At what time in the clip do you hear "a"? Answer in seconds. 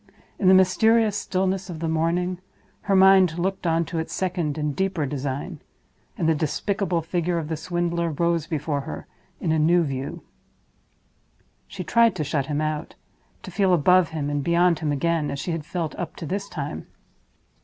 9.51-9.59